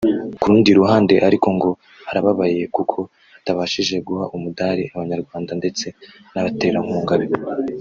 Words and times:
Ku 0.39 0.45
rundi 0.49 0.71
ruhande 0.79 1.15
ariko 1.27 1.47
ngo 1.57 1.69
arababaye 2.09 2.61
kuko 2.75 2.97
atabashije 3.39 3.95
guha 4.07 4.25
umudari 4.35 4.83
Abanyarwanda 4.93 5.51
ndetse 5.59 5.85
n’abaterankunga 6.33 7.13
be 7.19 7.27